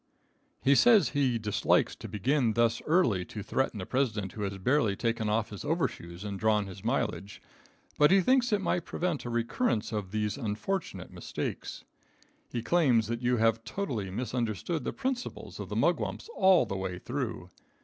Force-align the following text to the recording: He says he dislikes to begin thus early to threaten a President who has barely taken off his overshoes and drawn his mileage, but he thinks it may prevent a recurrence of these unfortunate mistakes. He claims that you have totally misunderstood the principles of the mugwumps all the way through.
He 0.63 0.73
says 0.73 1.09
he 1.09 1.37
dislikes 1.37 1.95
to 1.97 2.07
begin 2.07 2.53
thus 2.53 2.81
early 2.87 3.23
to 3.25 3.43
threaten 3.43 3.79
a 3.79 3.85
President 3.85 4.31
who 4.31 4.41
has 4.41 4.57
barely 4.57 4.95
taken 4.95 5.29
off 5.29 5.51
his 5.51 5.63
overshoes 5.63 6.23
and 6.23 6.39
drawn 6.39 6.65
his 6.65 6.83
mileage, 6.83 7.39
but 7.99 8.09
he 8.09 8.19
thinks 8.19 8.51
it 8.51 8.61
may 8.63 8.79
prevent 8.79 9.25
a 9.25 9.29
recurrence 9.29 9.91
of 9.91 10.09
these 10.09 10.37
unfortunate 10.37 11.11
mistakes. 11.13 11.83
He 12.51 12.63
claims 12.63 13.05
that 13.09 13.21
you 13.21 13.37
have 13.37 13.63
totally 13.63 14.09
misunderstood 14.09 14.85
the 14.85 14.91
principles 14.91 15.59
of 15.59 15.69
the 15.69 15.75
mugwumps 15.75 16.29
all 16.35 16.65
the 16.65 16.75
way 16.77 16.97
through. 16.97 17.51